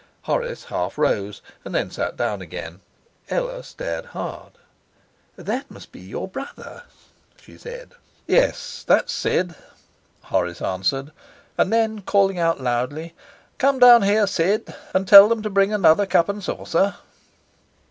[0.23, 2.81] Horace half rose, and then sat down again.
[3.29, 4.53] Ella stared hard.
[5.35, 6.81] 'That must be your brother,'
[7.39, 7.93] she said.
[8.25, 9.53] 'Yes, that's Sid,'
[10.23, 11.11] Horace answered;
[11.55, 13.13] and then, calling out loudly:
[13.59, 16.95] 'Come down here, Sid, and tell them to bring another cup and saucer.'